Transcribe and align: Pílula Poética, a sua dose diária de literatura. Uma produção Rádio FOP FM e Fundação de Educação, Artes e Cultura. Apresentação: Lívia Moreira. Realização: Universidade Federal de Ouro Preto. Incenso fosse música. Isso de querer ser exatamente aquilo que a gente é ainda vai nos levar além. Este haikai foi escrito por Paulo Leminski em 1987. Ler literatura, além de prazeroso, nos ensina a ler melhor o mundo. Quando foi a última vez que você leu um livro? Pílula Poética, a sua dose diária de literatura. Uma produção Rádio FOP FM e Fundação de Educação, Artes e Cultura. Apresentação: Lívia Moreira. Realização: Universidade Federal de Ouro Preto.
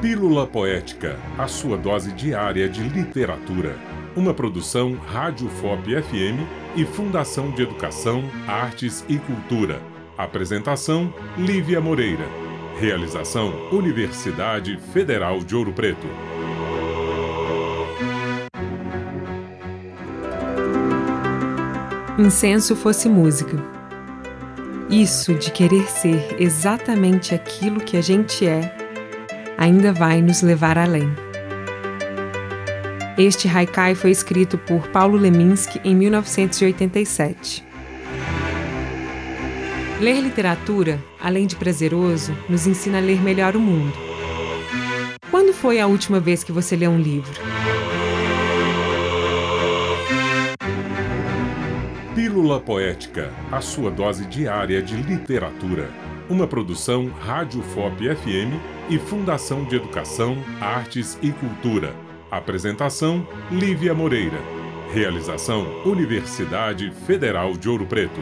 Pílula 0.00 0.46
Poética, 0.46 1.18
a 1.38 1.48
sua 1.48 1.78
dose 1.78 2.12
diária 2.12 2.68
de 2.68 2.82
literatura. 2.82 3.78
Uma 4.14 4.34
produção 4.34 4.92
Rádio 4.92 5.48
FOP 5.48 6.02
FM 6.02 6.46
e 6.76 6.84
Fundação 6.84 7.50
de 7.50 7.62
Educação, 7.62 8.22
Artes 8.46 9.02
e 9.08 9.18
Cultura. 9.18 9.80
Apresentação: 10.18 11.12
Lívia 11.38 11.80
Moreira. 11.80 12.26
Realização: 12.78 13.70
Universidade 13.72 14.78
Federal 14.92 15.38
de 15.38 15.56
Ouro 15.56 15.72
Preto. 15.72 16.06
Incenso 22.18 22.76
fosse 22.76 23.08
música. 23.08 23.56
Isso 24.90 25.34
de 25.34 25.50
querer 25.50 25.88
ser 25.88 26.36
exatamente 26.38 27.34
aquilo 27.34 27.80
que 27.80 27.96
a 27.96 28.02
gente 28.02 28.46
é 28.46 28.85
ainda 29.56 29.92
vai 29.92 30.20
nos 30.20 30.42
levar 30.42 30.78
além. 30.78 31.08
Este 33.18 33.48
haikai 33.48 33.94
foi 33.94 34.10
escrito 34.10 34.58
por 34.58 34.88
Paulo 34.88 35.16
Leminski 35.16 35.80
em 35.82 35.94
1987. 35.94 37.64
Ler 39.98 40.20
literatura, 40.20 41.02
além 41.18 41.46
de 41.46 41.56
prazeroso, 41.56 42.36
nos 42.48 42.66
ensina 42.66 42.98
a 42.98 43.00
ler 43.00 43.22
melhor 43.22 43.56
o 43.56 43.60
mundo. 43.60 43.94
Quando 45.30 45.54
foi 45.54 45.80
a 45.80 45.86
última 45.86 46.20
vez 46.20 46.44
que 46.44 46.52
você 46.52 46.76
leu 46.76 46.90
um 46.90 46.98
livro? 46.98 47.32
Pílula 52.14 52.60
Poética, 52.60 53.32
a 53.50 53.62
sua 53.62 53.90
dose 53.90 54.26
diária 54.26 54.82
de 54.82 54.96
literatura. 54.96 55.90
Uma 56.28 56.48
produção 56.48 57.06
Rádio 57.06 57.62
FOP 57.62 58.12
FM 58.12 58.58
e 58.90 58.98
Fundação 58.98 59.64
de 59.64 59.76
Educação, 59.76 60.36
Artes 60.60 61.16
e 61.22 61.30
Cultura. 61.30 61.94
Apresentação: 62.28 63.24
Lívia 63.48 63.94
Moreira. 63.94 64.38
Realização: 64.92 65.64
Universidade 65.84 66.90
Federal 67.06 67.52
de 67.52 67.68
Ouro 67.68 67.86
Preto. 67.86 68.20